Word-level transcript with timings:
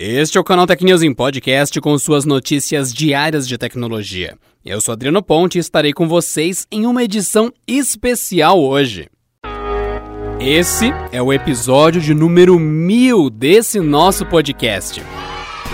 Este 0.00 0.38
é 0.38 0.40
o 0.40 0.44
canal 0.44 0.64
Tech 0.64 0.84
News 0.84 1.02
em 1.02 1.12
podcast 1.12 1.80
com 1.80 1.98
suas 1.98 2.24
notícias 2.24 2.94
diárias 2.94 3.48
de 3.48 3.58
tecnologia. 3.58 4.38
Eu 4.64 4.80
sou 4.80 4.92
Adriano 4.92 5.20
Ponte 5.20 5.58
e 5.58 5.58
estarei 5.58 5.92
com 5.92 6.06
vocês 6.06 6.68
em 6.70 6.86
uma 6.86 7.02
edição 7.02 7.52
especial 7.66 8.62
hoje. 8.62 9.08
Esse 10.38 10.92
é 11.10 11.20
o 11.20 11.32
episódio 11.32 12.00
de 12.00 12.14
número 12.14 12.60
mil 12.60 13.28
desse 13.28 13.80
nosso 13.80 14.24
podcast. 14.24 15.02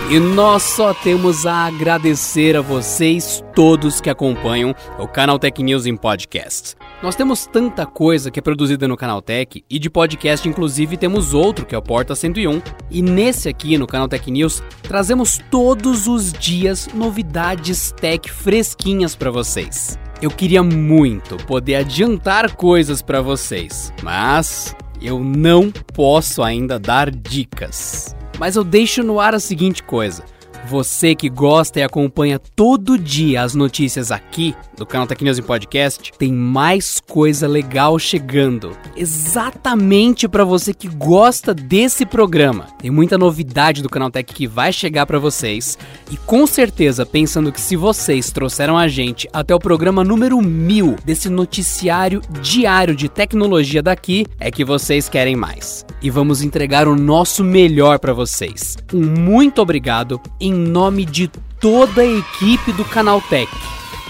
E 0.09 0.17
nós 0.17 0.63
só 0.63 0.91
temos 0.91 1.45
a 1.45 1.67
agradecer 1.67 2.55
a 2.55 2.61
vocês 2.61 3.43
todos 3.53 4.01
que 4.01 4.09
acompanham 4.09 4.73
o 4.97 5.07
Canal 5.07 5.37
Tech 5.37 5.61
News 5.61 5.85
em 5.85 5.95
podcast. 5.95 6.75
Nós 7.05 7.15
temos 7.15 7.45
tanta 7.45 7.85
coisa 7.85 8.31
que 8.31 8.39
é 8.39 8.41
produzida 8.41 8.87
no 8.87 8.97
Canal 8.97 9.21
Tech 9.21 9.63
e 9.69 9.77
de 9.77 9.91
podcast 9.91 10.49
inclusive 10.49 10.97
temos 10.97 11.35
outro 11.35 11.63
que 11.63 11.75
é 11.75 11.77
o 11.77 11.81
Porta 11.81 12.15
101 12.15 12.59
e 12.89 12.99
nesse 13.03 13.47
aqui 13.47 13.77
no 13.77 13.85
Canal 13.85 14.07
Tech 14.07 14.31
News 14.31 14.63
trazemos 14.81 15.39
todos 15.51 16.07
os 16.07 16.33
dias 16.33 16.89
novidades 16.95 17.91
tech 17.91 18.27
fresquinhas 18.31 19.15
para 19.15 19.29
vocês. 19.29 19.99
Eu 20.19 20.31
queria 20.31 20.63
muito 20.63 21.37
poder 21.45 21.75
adiantar 21.75 22.55
coisas 22.55 23.03
para 23.03 23.21
vocês, 23.21 23.93
mas 24.01 24.75
eu 24.99 25.19
não 25.19 25.69
posso 25.93 26.41
ainda 26.41 26.79
dar 26.79 27.11
dicas. 27.11 28.15
Mas 28.39 28.55
eu 28.55 28.63
deixo 28.63 29.03
no 29.03 29.19
ar 29.19 29.35
a 29.35 29.39
seguinte 29.39 29.83
coisa: 29.83 30.23
você 30.67 31.13
que 31.13 31.29
gosta 31.29 31.79
e 31.79 31.83
acompanha 31.83 32.39
todo 32.39 32.97
dia 32.97 33.43
as 33.43 33.53
notícias 33.53 34.11
aqui 34.11 34.55
do 34.77 34.85
canal 34.85 35.07
Tech 35.07 35.23
News 35.23 35.39
em 35.39 35.43
Podcast, 35.43 36.11
tem 36.17 36.33
mais 36.33 36.99
coisa 36.99 37.47
legal 37.47 37.97
chegando. 37.97 38.75
Exatamente 38.95 40.27
para 40.27 40.43
você 40.43 40.73
que 40.73 40.87
gosta 40.87 41.53
desse 41.53 42.05
programa. 42.05 42.67
Tem 42.79 42.91
muita 42.91 43.17
novidade 43.17 43.81
do 43.81 43.89
canal 43.89 44.09
Tech 44.09 44.33
que 44.33 44.47
vai 44.47 44.73
chegar 44.73 45.05
para 45.05 45.19
vocês 45.19 45.77
e 46.11 46.17
com 46.17 46.45
certeza 46.47 47.05
pensando 47.05 47.51
que 47.51 47.61
se 47.61 47.75
vocês 47.75 48.31
trouxeram 48.31 48.77
a 48.77 48.87
gente 48.87 49.29
até 49.31 49.53
o 49.53 49.59
programa 49.59 50.03
número 50.03 50.41
mil 50.41 50.95
desse 51.05 51.29
noticiário 51.29 52.21
diário 52.41 52.95
de 52.95 53.07
tecnologia 53.07 53.81
daqui, 53.81 54.25
é 54.39 54.51
que 54.51 54.65
vocês 54.65 55.07
querem 55.07 55.35
mais. 55.35 55.85
E 56.01 56.09
vamos 56.09 56.41
entregar 56.41 56.87
o 56.87 56.95
nosso 56.95 57.43
melhor 57.43 57.99
para 57.99 58.13
vocês. 58.13 58.77
Um 58.93 59.05
muito 59.05 59.61
obrigado 59.61 60.19
em 60.39 60.54
nome 60.55 61.05
de 61.05 61.27
toda 61.59 62.01
a 62.01 62.05
equipe 62.05 62.71
do 62.71 62.85
Canal 62.85 63.21
Tech. 63.21 63.51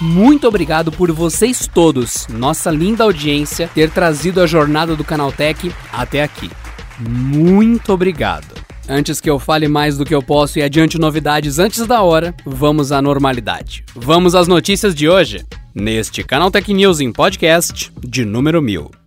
Muito 0.02 0.48
obrigado 0.48 0.92
por 0.92 1.12
vocês 1.12 1.70
todos, 1.74 2.28
nossa 2.28 2.70
linda 2.70 3.04
audiência, 3.04 3.70
ter 3.74 3.90
trazido 3.90 4.42
a 4.42 4.48
jornada 4.48 4.96
do 4.96 5.04
Canal 5.04 5.32
Tech 5.32 5.72
até 5.92 6.22
aqui. 6.22 6.52
Muito 7.00 7.94
obrigado. 7.94 8.48
Antes 8.88 9.20
que 9.20 9.30
eu 9.30 9.40
fale 9.40 9.68
mais 9.68 9.98
do 9.98 10.06
que 10.06 10.14
eu 10.14 10.22
posso 10.22 10.60
e 10.60 10.62
adiante 10.62 11.00
novidades 11.00 11.58
antes 11.58 11.88
da 11.88 12.02
hora, 12.02 12.36
vamos 12.46 12.92
à 12.92 13.02
normalidade. 13.02 13.84
Vamos 13.96 14.36
às 14.36 14.48
notícias 14.48 14.94
de 14.94 15.10
hoje, 15.10 15.44
neste 15.73 16.23
Canal 16.23 16.52
Tech 16.52 16.72
News 16.72 17.00
em 17.00 17.12
podcast 17.12 17.92
de 18.04 18.23
número 18.23 18.62
1000. 18.62 19.05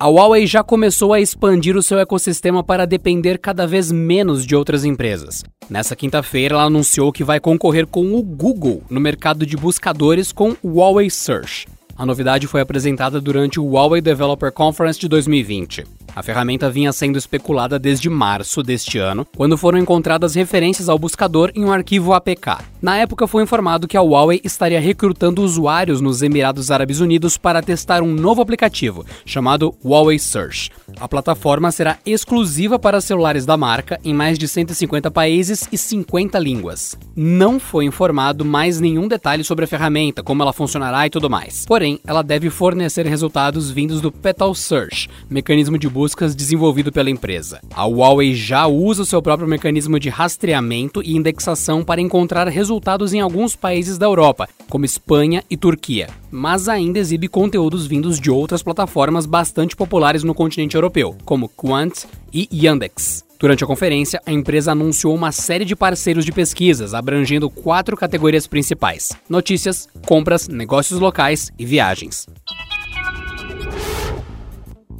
A 0.00 0.06
Huawei 0.06 0.46
já 0.46 0.64
começou 0.64 1.12
a 1.12 1.20
expandir 1.20 1.76
o 1.76 1.82
seu 1.82 1.98
ecossistema 1.98 2.64
para 2.64 2.86
depender 2.86 3.36
cada 3.36 3.66
vez 3.66 3.92
menos 3.92 4.46
de 4.46 4.56
outras 4.56 4.82
empresas. 4.82 5.44
Nessa 5.68 5.94
quinta-feira, 5.94 6.54
ela 6.54 6.64
anunciou 6.64 7.12
que 7.12 7.22
vai 7.22 7.38
concorrer 7.38 7.86
com 7.86 8.14
o 8.14 8.22
Google 8.22 8.82
no 8.88 8.98
mercado 8.98 9.44
de 9.44 9.58
buscadores 9.58 10.32
com 10.32 10.56
o 10.62 10.78
Huawei 10.78 11.10
Search. 11.10 11.68
A 11.94 12.06
novidade 12.06 12.46
foi 12.46 12.62
apresentada 12.62 13.20
durante 13.20 13.60
o 13.60 13.72
Huawei 13.72 14.00
Developer 14.00 14.50
Conference 14.50 14.98
de 14.98 15.06
2020. 15.06 15.84
A 16.14 16.22
ferramenta 16.22 16.70
vinha 16.70 16.92
sendo 16.92 17.18
especulada 17.18 17.78
desde 17.78 18.10
março 18.10 18.62
deste 18.62 18.98
ano, 18.98 19.26
quando 19.36 19.56
foram 19.56 19.78
encontradas 19.78 20.34
referências 20.34 20.88
ao 20.88 20.98
buscador 20.98 21.52
em 21.54 21.64
um 21.64 21.72
arquivo 21.72 22.12
APK. 22.12 22.58
Na 22.82 22.96
época 22.96 23.26
foi 23.26 23.42
informado 23.42 23.86
que 23.86 23.96
a 23.96 24.02
Huawei 24.02 24.40
estaria 24.42 24.80
recrutando 24.80 25.42
usuários 25.42 26.00
nos 26.00 26.22
Emirados 26.22 26.70
Árabes 26.70 27.00
Unidos 27.00 27.36
para 27.36 27.62
testar 27.62 28.02
um 28.02 28.12
novo 28.12 28.40
aplicativo, 28.40 29.04
chamado 29.24 29.74
Huawei 29.84 30.18
Search. 30.18 30.70
A 30.98 31.06
plataforma 31.06 31.70
será 31.70 31.98
exclusiva 32.04 32.78
para 32.78 33.00
celulares 33.00 33.46
da 33.46 33.56
marca 33.56 34.00
em 34.04 34.14
mais 34.14 34.38
de 34.38 34.48
150 34.48 35.10
países 35.10 35.68
e 35.70 35.78
50 35.78 36.38
línguas. 36.38 36.96
Não 37.14 37.60
foi 37.60 37.84
informado 37.84 38.44
mais 38.44 38.80
nenhum 38.80 39.06
detalhe 39.06 39.44
sobre 39.44 39.64
a 39.64 39.68
ferramenta, 39.68 40.22
como 40.22 40.42
ela 40.42 40.52
funcionará 40.52 41.06
e 41.06 41.10
tudo 41.10 41.30
mais. 41.30 41.64
Porém, 41.66 42.00
ela 42.06 42.22
deve 42.22 42.50
fornecer 42.50 43.06
resultados 43.06 43.70
vindos 43.70 44.00
do 44.00 44.10
Petal 44.10 44.54
Search, 44.54 45.08
mecanismo 45.28 45.78
de 45.78 45.88
buscas 46.00 46.34
desenvolvido 46.34 46.90
pela 46.90 47.10
empresa. 47.10 47.60
A 47.74 47.84
Huawei 47.84 48.34
já 48.34 48.66
usa 48.66 49.02
o 49.02 49.04
seu 49.04 49.20
próprio 49.20 49.46
mecanismo 49.46 50.00
de 50.00 50.08
rastreamento 50.08 51.02
e 51.04 51.14
indexação 51.14 51.84
para 51.84 52.00
encontrar 52.00 52.48
resultados 52.48 53.12
em 53.12 53.20
alguns 53.20 53.54
países 53.54 53.98
da 53.98 54.06
Europa, 54.06 54.48
como 54.66 54.86
Espanha 54.86 55.44
e 55.50 55.58
Turquia, 55.58 56.08
mas 56.30 56.70
ainda 56.70 56.98
exibe 56.98 57.28
conteúdos 57.28 57.86
vindos 57.86 58.18
de 58.18 58.30
outras 58.30 58.62
plataformas 58.62 59.26
bastante 59.26 59.76
populares 59.76 60.24
no 60.24 60.32
continente 60.32 60.74
europeu, 60.74 61.14
como 61.26 61.50
Quant 61.50 62.06
e 62.32 62.48
Yandex. 62.50 63.22
Durante 63.38 63.62
a 63.62 63.66
conferência, 63.66 64.22
a 64.24 64.32
empresa 64.32 64.72
anunciou 64.72 65.14
uma 65.14 65.32
série 65.32 65.66
de 65.66 65.76
parceiros 65.76 66.24
de 66.24 66.32
pesquisas 66.32 66.94
abrangendo 66.94 67.50
quatro 67.50 67.94
categorias 67.94 68.46
principais: 68.46 69.10
notícias, 69.28 69.86
compras, 70.06 70.48
negócios 70.48 70.98
locais 70.98 71.52
e 71.58 71.66
viagens. 71.66 72.26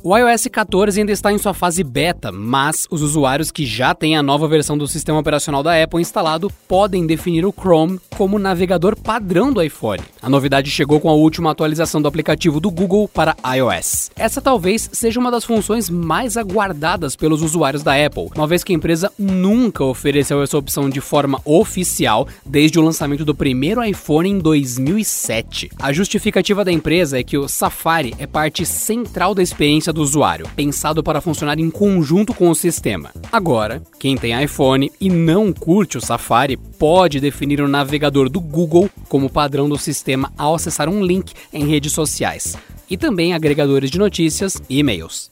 O 0.03 0.17
iOS 0.17 0.47
14 0.51 0.99
ainda 0.99 1.13
está 1.13 1.31
em 1.31 1.37
sua 1.37 1.53
fase 1.53 1.85
beta, 1.85 2.33
mas 2.33 2.87
os 2.91 3.03
usuários 3.03 3.51
que 3.51 3.67
já 3.67 3.95
têm 3.95 4.17
a 4.17 4.23
nova 4.23 4.49
versão 4.49 4.79
do 4.79 4.89
sistema 4.89 5.19
operacional 5.19 5.63
da 5.63 5.83
Apple 5.83 6.01
instalado 6.01 6.51
podem 6.67 7.07
definir 7.07 7.45
o 7.45 7.53
Chrome 7.53 8.01
como 8.17 8.39
navegador 8.39 8.97
padrão 8.97 9.53
do 9.53 9.63
iPhone. 9.63 10.01
A 10.23 10.31
novidade 10.31 10.71
chegou 10.71 11.01
com 11.01 11.11
a 11.11 11.13
última 11.13 11.51
atualização 11.51 12.01
do 12.01 12.09
aplicativo 12.09 12.61
do 12.61 12.71
Google 12.71 13.09
para 13.09 13.37
iOS. 13.55 14.11
Essa 14.17 14.41
talvez 14.41 14.89
seja 14.91 15.21
uma 15.21 15.31
das 15.31 15.45
funções 15.45 15.91
mais 15.91 16.39
aguardadas 16.39 17.15
pelos 17.15 17.43
usuários 17.43 17.83
da 17.83 17.95
Apple, 17.95 18.31
uma 18.35 18.47
vez 18.47 18.65
que 18.65 18.73
a 18.73 18.77
empresa 18.77 19.13
nunca 19.19 19.85
ofereceu 19.85 20.43
essa 20.43 20.57
opção 20.57 20.89
de 20.89 21.01
forma 21.03 21.43
oficial 21.45 22.27
desde 22.45 22.79
o 22.79 22.83
lançamento 22.83 23.25
do 23.25 23.35
primeiro 23.35 23.85
iPhone 23.85 24.31
em 24.31 24.39
2007. 24.39 25.71
A 25.79 25.93
justificativa 25.93 26.65
da 26.65 26.73
empresa 26.73 27.19
é 27.19 27.23
que 27.23 27.37
o 27.37 27.49
Safari 27.49 28.15
é 28.19 28.27
parte 28.27 28.65
central 28.65 29.35
da 29.35 29.43
experiência 29.43 29.90
experiência 29.91 29.93
do 29.93 30.03
usuário, 30.03 30.49
pensado 30.57 31.03
para 31.03 31.21
funcionar 31.21 31.59
em 31.59 31.71
conjunto 31.71 32.33
com 32.33 32.49
o 32.49 32.55
sistema. 32.55 33.11
Agora, 33.31 33.83
quem 33.99 34.17
tem 34.17 34.43
iPhone 34.43 34.91
e 35.01 35.09
não 35.09 35.53
curte 35.53 35.99
o 35.99 36.01
Safari 36.01 36.57
pode 36.57 37.21
definir 37.21 37.61
o 37.61 37.69
navegador 37.69 38.29
do 38.29 38.41
Google 38.41 38.89
como 39.09 39.31
padrão 39.31 39.69
do 39.69 39.77
sistema 39.77 40.33
ao 40.39 40.55
acessar 40.55 40.89
um 40.89 41.05
link 41.05 41.33
em 41.53 41.67
redes 41.67 41.93
sociais 41.93 42.57
e 42.89 42.97
também 42.97 43.35
agregadores 43.35 43.91
de 43.91 43.99
notícias 43.99 44.61
e 44.69 44.79
e-mails. 44.79 45.31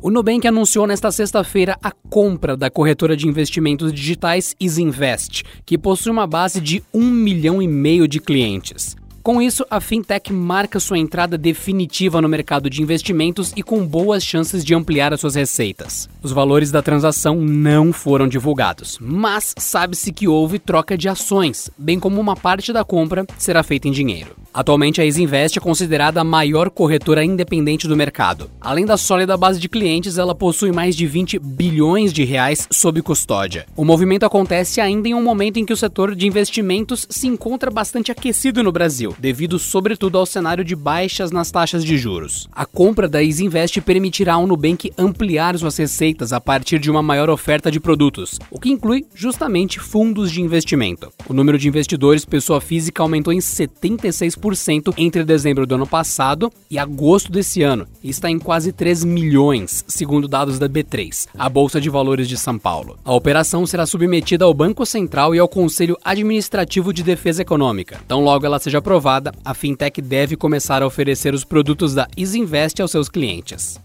O 0.00 0.10
Nubank 0.10 0.46
anunciou 0.46 0.86
nesta 0.86 1.10
sexta-feira 1.10 1.76
a 1.82 1.90
compra 2.08 2.56
da 2.56 2.70
corretora 2.70 3.16
de 3.16 3.26
investimentos 3.26 3.92
digitais 3.92 4.54
Isinvest, 4.60 5.42
que 5.66 5.76
possui 5.76 6.12
uma 6.12 6.24
base 6.24 6.60
de 6.60 6.84
um 6.94 7.10
milhão 7.10 7.60
e 7.60 7.66
meio 7.66 8.06
de 8.06 8.20
clientes. 8.20 8.96
Com 9.28 9.42
isso, 9.42 9.66
a 9.70 9.78
fintech 9.78 10.32
marca 10.32 10.80
sua 10.80 10.96
entrada 10.96 11.36
definitiva 11.36 12.18
no 12.22 12.30
mercado 12.30 12.70
de 12.70 12.80
investimentos 12.80 13.52
e 13.54 13.62
com 13.62 13.86
boas 13.86 14.24
chances 14.24 14.64
de 14.64 14.74
ampliar 14.74 15.12
as 15.12 15.20
suas 15.20 15.34
receitas. 15.34 16.08
Os 16.22 16.32
valores 16.32 16.70
da 16.70 16.80
transação 16.80 17.36
não 17.38 17.92
foram 17.92 18.26
divulgados, 18.26 18.96
mas 18.98 19.54
sabe-se 19.58 20.14
que 20.14 20.26
houve 20.26 20.58
troca 20.58 20.96
de 20.96 21.10
ações, 21.10 21.68
bem 21.76 22.00
como 22.00 22.18
uma 22.18 22.34
parte 22.34 22.72
da 22.72 22.82
compra 22.86 23.26
será 23.36 23.62
feita 23.62 23.86
em 23.86 23.92
dinheiro. 23.92 24.34
Atualmente, 24.52 25.00
a 25.00 25.04
Isinvest 25.04 25.58
é 25.58 25.60
considerada 25.60 26.20
a 26.20 26.24
maior 26.24 26.70
corretora 26.70 27.24
independente 27.24 27.86
do 27.86 27.96
mercado. 27.96 28.50
Além 28.60 28.86
da 28.86 28.96
sólida 28.96 29.36
base 29.36 29.60
de 29.60 29.68
clientes, 29.68 30.18
ela 30.18 30.34
possui 30.34 30.72
mais 30.72 30.96
de 30.96 31.06
20 31.06 31.38
bilhões 31.38 32.12
de 32.12 32.24
reais 32.24 32.66
sob 32.70 33.00
custódia. 33.02 33.66
O 33.76 33.84
movimento 33.84 34.24
acontece 34.24 34.80
ainda 34.80 35.08
em 35.08 35.14
um 35.14 35.22
momento 35.22 35.58
em 35.58 35.66
que 35.66 35.72
o 35.72 35.76
setor 35.76 36.14
de 36.14 36.26
investimentos 36.26 37.06
se 37.10 37.26
encontra 37.26 37.70
bastante 37.70 38.10
aquecido 38.10 38.62
no 38.62 38.72
Brasil 38.72 39.14
devido 39.18 39.58
sobretudo 39.58 40.18
ao 40.18 40.26
cenário 40.26 40.64
de 40.64 40.74
baixas 40.74 41.30
nas 41.30 41.50
taxas 41.50 41.84
de 41.84 41.98
juros. 41.98 42.48
A 42.52 42.64
compra 42.64 43.08
da 43.08 43.22
Isinvest 43.22 43.80
permitirá 43.82 44.34
ao 44.34 44.46
Nubank 44.46 44.92
ampliar 44.96 45.56
suas 45.58 45.76
receitas 45.76 46.32
a 46.32 46.40
partir 46.40 46.78
de 46.78 46.90
uma 46.90 47.02
maior 47.02 47.28
oferta 47.28 47.70
de 47.70 47.78
produtos, 47.78 48.38
o 48.50 48.58
que 48.58 48.70
inclui 48.70 49.06
justamente 49.14 49.78
fundos 49.78 50.32
de 50.32 50.40
investimento. 50.40 51.12
O 51.28 51.34
número 51.34 51.58
de 51.58 51.68
investidores 51.68 52.24
pessoa 52.24 52.60
física 52.60 53.02
aumentou 53.02 53.32
em 53.32 53.38
76% 53.38 54.47
entre 54.96 55.24
dezembro 55.24 55.66
do 55.66 55.74
ano 55.74 55.86
passado 55.86 56.52
e 56.70 56.78
agosto 56.78 57.30
desse 57.32 57.62
ano, 57.62 57.86
e 58.02 58.10
está 58.10 58.30
em 58.30 58.38
quase 58.38 58.72
3 58.72 59.04
milhões, 59.04 59.84
segundo 59.88 60.28
dados 60.28 60.58
da 60.58 60.68
B3, 60.68 61.26
a 61.38 61.48
Bolsa 61.48 61.80
de 61.80 61.90
Valores 61.90 62.28
de 62.28 62.36
São 62.36 62.58
Paulo. 62.58 62.98
A 63.04 63.12
operação 63.12 63.66
será 63.66 63.86
submetida 63.86 64.44
ao 64.44 64.54
Banco 64.54 64.86
Central 64.86 65.34
e 65.34 65.38
ao 65.38 65.48
Conselho 65.48 65.96
Administrativo 66.04 66.92
de 66.92 67.02
Defesa 67.02 67.42
Econômica. 67.42 68.00
Tão 68.06 68.22
logo 68.22 68.46
ela 68.46 68.58
seja 68.58 68.78
aprovada, 68.78 69.32
a 69.44 69.54
fintech 69.54 70.00
deve 70.00 70.36
começar 70.36 70.82
a 70.82 70.86
oferecer 70.86 71.34
os 71.34 71.44
produtos 71.44 71.94
da 71.94 72.06
Isinvest 72.16 72.80
aos 72.80 72.90
seus 72.90 73.08
clientes. 73.08 73.80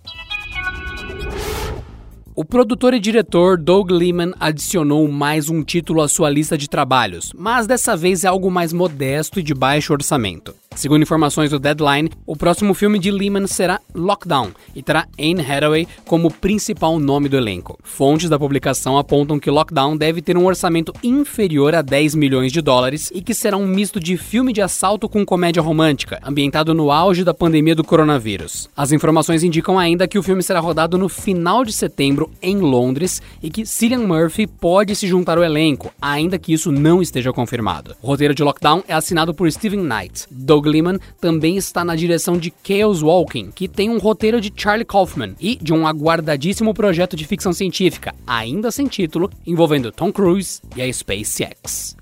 O 2.35 2.44
produtor 2.44 2.95
e 2.95 3.00
diretor 3.00 3.59
Doug 3.59 3.91
Liman 3.91 4.33
adicionou 4.39 5.07
mais 5.07 5.51
um 5.51 5.63
título 5.63 6.01
à 6.01 6.07
sua 6.07 6.31
lista 6.31 6.57
de 6.57 6.68
trabalhos, 6.68 7.31
mas 7.38 7.68
dessa 7.68 7.95
vez 7.95 8.24
é 8.24 8.27
algo 8.27 8.50
mais 8.50 8.74
modesto 8.74 9.39
e 9.39 9.44
de 9.44 9.53
baixo 9.53 9.94
orçamento. 9.94 10.56
Segundo 10.75 11.03
informações 11.03 11.51
do 11.51 11.59
Deadline, 11.59 12.09
o 12.25 12.35
próximo 12.35 12.73
filme 12.73 12.97
de 12.97 13.11
Lehman 13.11 13.47
será 13.47 13.79
Lockdown 13.93 14.51
e 14.75 14.81
terá 14.81 15.07
Anne 15.19 15.41
Hathaway 15.41 15.87
como 16.05 16.31
principal 16.31 16.99
nome 16.99 17.29
do 17.29 17.37
elenco. 17.37 17.77
Fontes 17.83 18.29
da 18.29 18.39
publicação 18.39 18.97
apontam 18.97 19.39
que 19.39 19.51
Lockdown 19.51 19.95
deve 19.95 20.21
ter 20.21 20.35
um 20.35 20.45
orçamento 20.45 20.91
inferior 21.03 21.75
a 21.75 21.81
10 21.81 22.15
milhões 22.15 22.51
de 22.51 22.59
dólares 22.59 23.11
e 23.13 23.21
que 23.21 23.33
será 23.33 23.55
um 23.55 23.67
misto 23.67 23.99
de 23.99 24.17
filme 24.17 24.51
de 24.51 24.61
assalto 24.61 25.07
com 25.07 25.25
comédia 25.25 25.61
romântica, 25.61 26.19
ambientado 26.23 26.73
no 26.73 26.91
auge 26.91 27.23
da 27.23 27.33
pandemia 27.33 27.75
do 27.75 27.83
coronavírus. 27.83 28.69
As 28.75 28.91
informações 28.91 29.43
indicam 29.43 29.77
ainda 29.77 30.07
que 30.07 30.17
o 30.17 30.23
filme 30.23 30.41
será 30.41 30.59
rodado 30.59 30.97
no 30.97 31.07
final 31.07 31.63
de 31.63 31.71
setembro 31.71 32.31
em 32.41 32.57
Londres 32.57 33.21
e 33.41 33.49
que 33.49 33.65
Cillian 33.65 34.07
Murphy 34.07 34.47
pode 34.47 34.95
se 34.95 35.07
juntar 35.07 35.37
ao 35.37 35.43
elenco, 35.43 35.93
ainda 36.01 36.39
que 36.39 36.51
isso 36.51 36.71
não 36.71 37.01
esteja 37.01 37.31
confirmado. 37.31 37.95
O 38.01 38.07
roteiro 38.07 38.33
de 38.33 38.43
Lockdown 38.43 38.83
é 38.87 38.93
assinado 38.93 39.33
por 39.33 39.49
Steven 39.51 39.81
Knight. 39.81 40.25
Doug 40.31 40.62
Liman 40.69 41.00
também 41.19 41.57
está 41.57 41.83
na 41.83 41.95
direção 41.95 42.38
de 42.38 42.54
Chaos 42.63 43.01
Walking, 43.01 43.51
que 43.51 43.68
tem 43.68 43.89
um 43.89 43.98
roteiro 43.98 44.42
de 44.42 44.51
Charlie 44.56 44.86
Kaufman 44.86 45.36
e 45.39 45.56
de 45.56 45.74
um 45.74 45.88
aguardadíssimo 45.88 46.74
projeto 46.74 47.15
de 47.15 47.25
ficção 47.25 47.54
científica, 47.54 48.13
ainda 48.25 48.71
sem 48.71 48.88
título, 48.88 49.30
envolvendo 49.45 49.92
Tom 49.92 50.12
Cruise 50.12 50.62
e 50.75 50.81
a 50.81 50.92
SpaceX. 50.92 51.95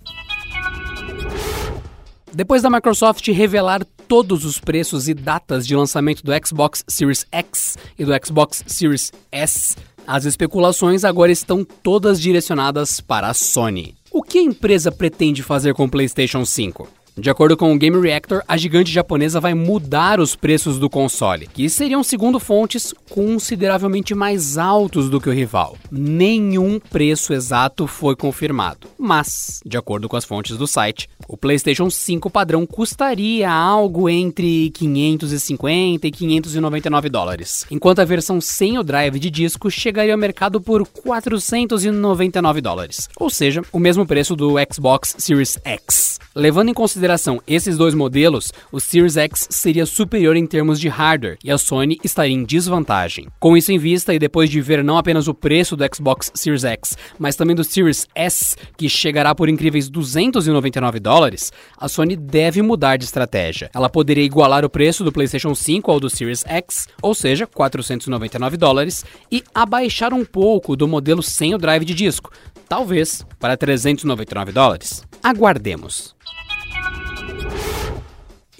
Depois 2.34 2.62
da 2.62 2.69
Microsoft 2.69 3.28
revelar 3.28 3.86
todos 4.08 4.46
os 4.46 4.58
preços 4.58 5.10
e 5.10 5.13
datas 5.13 5.68
de 5.68 5.75
lançamento 5.75 6.24
do 6.24 6.31
Xbox 6.46 6.84
Series 6.88 7.25
X 7.30 7.78
e 8.00 8.06
do 8.06 8.12
Xbox 8.25 8.63
Series 8.68 9.12
S, 9.31 9.75
as 10.08 10.25
especulações 10.25 11.04
agora 11.04 11.31
estão 11.31 11.63
todas 11.63 12.19
direcionadas 12.22 13.02
para 13.02 13.28
a 13.28 13.34
Sony. 13.34 13.96
O 14.12 14.22
que 14.22 14.40
a 14.40 14.42
empresa 14.42 14.92
pretende 14.92 15.44
fazer 15.44 15.74
com 15.74 15.86
o 15.86 15.90
PlayStation 15.90 16.46
5? 16.46 17.00
De 17.18 17.30
acordo 17.30 17.58
com 17.58 17.74
o 17.74 17.78
Game 17.78 18.00
Reactor, 18.00 18.42
a 18.48 18.56
gigante 18.56 18.90
japonesa 18.90 19.42
vai 19.42 19.54
mudar 19.54 20.22
os 20.22 20.34
preços 20.34 20.80
do 20.80 20.90
console, 20.90 21.46
que 21.46 21.69
seriam, 21.69 22.02
segundo 22.04 22.40
fontes, 22.40 22.94
consideravelmente 23.10 24.16
mais 24.16 24.58
altos 24.58 25.10
do 25.10 25.19
que 25.19 25.28
o 25.28 25.34
rival. 25.34 25.78
Nenhum 25.92 26.80
preço 26.80 27.34
exato 27.34 27.86
foi 27.86 28.16
confirmado, 28.16 28.88
mas, 28.98 29.60
de 29.66 29.78
acordo 29.78 30.08
com 30.08 30.16
as 30.16 30.24
fontes 30.24 30.56
do 30.58 30.66
site, 30.66 31.10
o 31.28 31.36
PlayStation 31.36 31.90
5 31.90 32.30
padrão 32.30 32.66
custaria 32.66 33.52
algo 33.52 34.08
entre 34.08 34.69
550 34.69 36.08
e 36.08 36.12
599 36.12 37.10
dólares, 37.10 37.66
enquanto 37.69 38.00
a 38.00 38.06
versão 38.06 38.40
sem 38.40 38.78
o 38.78 38.84
drive 38.84 39.19
de 39.19 39.30
disco 39.30 39.69
chegaria 39.69 40.13
ao 40.13 40.18
mercado 40.18 40.62
por 40.62 40.88
499 40.88 42.62
dólares, 42.62 43.10
ou 43.19 43.30
seja, 43.30 43.62
o 43.74 43.80
mesmo 43.80 44.06
preço 44.06 44.34
do 44.34 44.56
Xbox 44.74 45.16
Series 45.19 45.60
X. 45.66 46.19
Levando 46.34 46.69
em 46.69 46.74
consideração 47.01 47.42
esses 47.48 47.77
dois 47.77 47.95
modelos, 47.95 48.51
o 48.71 48.80
Series 48.80 49.18
X 49.18 49.48
seria 49.50 49.88
superior 49.88 50.36
em 50.36 50.45
termos 50.45 50.80
de 50.80 50.88
hardware 50.88 51.38
e 51.44 51.50
a 51.50 51.57
Sony 51.57 51.98
estaria 52.03 52.36
em 52.36 52.44
desvantagem. 52.44 53.27
Com 53.39 53.57
isso 53.57 53.71
em 53.71 53.80
vista 53.80 54.13
e 54.13 54.19
depois 54.19 54.51
de 54.51 54.62
ver 54.62 54.83
não 54.83 55.00
apenas 55.00 55.27
o 55.27 55.33
preço 55.33 55.75
do 55.75 55.83
Xbox 55.92 56.31
Series 56.36 56.63
X, 56.63 56.95
mas 57.18 57.36
também 57.36 57.56
do 57.56 57.63
Series 57.63 58.07
S, 58.13 58.56
que 58.77 58.88
chegará 58.88 59.33
por 59.33 59.50
incríveis 59.50 59.89
299 59.89 61.00
dólares, 61.00 61.51
a 61.75 61.88
Sony 61.88 62.15
deve 62.15 62.62
mudar 62.62 62.98
de 62.98 63.06
estratégia. 63.06 63.71
Ela 63.74 63.89
poderia 63.89 64.24
igualar 64.24 64.63
o 64.63 64.69
preço 64.69 65.03
do 65.03 65.12
PlayStation 65.12 65.56
5 65.56 65.89
ao 65.89 66.00
do 66.00 66.09
Series 66.09 66.44
X, 66.45 66.88
ou 67.01 67.15
seja, 67.15 67.48
499 67.48 68.57
dólares, 68.57 69.03
e 69.31 69.44
abaixar 69.56 70.13
um 70.13 70.24
pouco 70.24 70.75
do 70.75 70.88
modelo 70.88 71.24
sem 71.24 71.56
o 71.56 71.57
drive 71.57 71.83
de 71.83 71.95
disco, 71.95 72.31
talvez 72.69 73.25
para 73.39 73.57
399 73.57 74.51
dólares. 74.51 75.03
Aguardemos. 75.24 76.20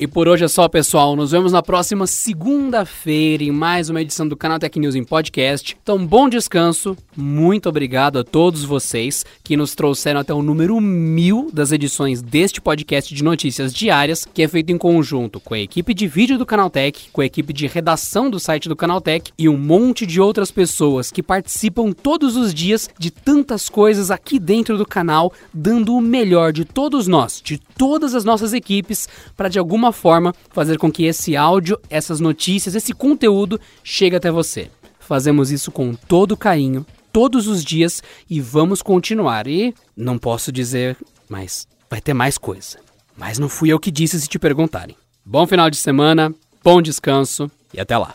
E 0.02 0.08
por 0.08 0.28
hoje 0.28 0.44
é 0.44 0.48
só, 0.48 0.68
pessoal. 0.68 1.16
Nos 1.16 1.30
vemos 1.30 1.52
na 1.52 1.62
próxima 1.62 2.08
segunda-feira 2.08 3.44
em 3.44 3.52
mais 3.52 3.88
uma 3.88 4.02
edição 4.02 4.28
do 4.28 4.36
Canal 4.36 4.58
Tech 4.58 4.80
News 4.80 4.96
em 4.96 5.04
podcast. 5.04 5.78
Então, 5.80 6.04
bom 6.04 6.28
descanso. 6.28 6.98
Muito 7.16 7.70
obrigado 7.70 8.18
a 8.18 8.24
todos 8.24 8.64
vocês 8.64 9.24
que 9.44 9.56
nos 9.56 9.76
trouxeram 9.76 10.22
até 10.22 10.34
o 10.34 10.42
número 10.42 10.82
mil 10.82 11.52
das 11.54 11.72
edições 11.72 12.20
deste 12.20 12.60
podcast 12.60 13.14
de 13.14 13.24
notícias 13.24 13.72
diárias, 13.72 14.26
que 14.26 14.42
é 14.42 14.48
feito 14.48 14.72
em 14.72 14.78
conjunto 14.78 15.40
com 15.40 15.54
a 15.54 15.60
equipe 15.60 15.94
de 15.94 16.08
vídeo 16.08 16.36
do 16.36 16.48
Canaltech, 16.48 17.12
com 17.14 17.22
a 17.22 17.26
equipe 17.26 17.54
de 17.54 17.68
redação 17.68 18.28
do 18.28 18.40
site 18.40 18.68
do 18.68 18.76
Canaltech 18.76 19.32
e 19.38 19.48
um 19.48 19.56
monte 19.56 20.08
de 20.08 20.20
outras 20.20 20.50
pessoas 20.50 21.12
que 21.12 21.22
participam 21.22 21.92
todos 21.92 22.36
os 22.36 22.56
dias 22.56 22.90
de 22.98 23.12
tantas 23.12 23.70
coisas 23.70 24.10
aqui 24.10 24.40
dentro 24.40 24.80
do 24.80 24.86
canal, 24.86 25.32
dando 25.54 25.96
o 25.96 26.02
melhor 26.02 26.52
de 26.52 26.66
todos 26.66 27.08
nós, 27.08 27.40
de 27.40 27.60
todas 27.82 28.14
as 28.14 28.24
nossas 28.24 28.54
equipes, 28.54 29.10
para 29.36 29.50
de 29.50 29.58
alguma 29.58 29.92
forma 29.92 30.36
fazer 30.52 30.78
com 30.78 30.92
que 30.92 31.04
esse 31.06 31.36
áudio, 31.36 31.80
essas 31.90 32.20
notícias, 32.20 32.76
esse 32.76 32.94
conteúdo 32.94 33.60
chegue 33.84 34.16
até 34.16 34.30
você. 34.30 34.70
Fazemos 35.00 35.50
isso 35.50 35.72
com 35.72 35.96
todo 35.96 36.38
carinho, 36.38 36.86
todos 37.12 37.48
os 37.48 37.66
dias 37.66 38.04
e 38.30 38.40
vamos 38.40 38.84
continuar. 38.84 39.48
E 39.48 39.74
não 39.98 40.20
posso 40.20 40.52
dizer, 40.52 40.96
mas 41.28 41.68
vai 41.90 42.00
ter 42.00 42.14
mais 42.14 42.38
coisa. 42.38 42.78
Mas 43.18 43.40
não 43.40 43.50
fui 43.50 43.70
eu 43.70 43.80
que 43.80 43.90
disse 43.90 44.22
se 44.22 44.28
te 44.28 44.38
perguntarem. 44.38 44.96
Bom 45.26 45.48
final 45.48 45.68
de 45.68 45.78
semana, 45.78 46.32
bom 46.64 46.84
descanso 46.84 47.50
e 47.74 47.80
até 47.80 47.98
lá. 47.98 48.14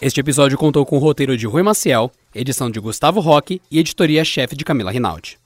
Este 0.00 0.20
episódio 0.20 0.56
contou 0.56 0.86
com 0.86 0.94
o 0.94 1.00
roteiro 1.00 1.36
de 1.36 1.44
Rui 1.44 1.64
Maciel, 1.64 2.12
edição 2.32 2.70
de 2.70 2.78
Gustavo 2.78 3.18
Roque 3.18 3.60
e 3.68 3.80
editoria-chefe 3.80 4.54
de 4.54 4.64
Camila 4.64 4.92
Rinaldi. 4.92 5.40